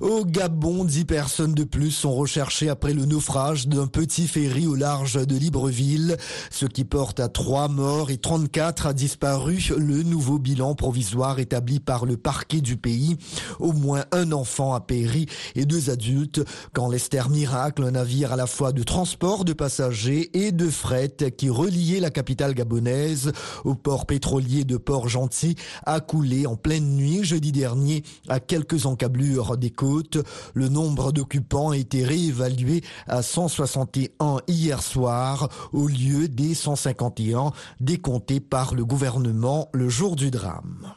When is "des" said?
29.56-29.70, 36.28-36.54